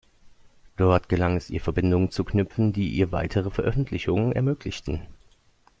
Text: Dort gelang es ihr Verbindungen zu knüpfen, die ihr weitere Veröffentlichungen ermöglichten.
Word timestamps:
Dort 0.77 1.09
gelang 1.09 1.37
es 1.37 1.51
ihr 1.51 1.61
Verbindungen 1.61 2.09
zu 2.09 2.23
knüpfen, 2.23 2.73
die 2.73 2.89
ihr 2.89 3.11
weitere 3.11 3.51
Veröffentlichungen 3.51 4.31
ermöglichten. 4.31 5.03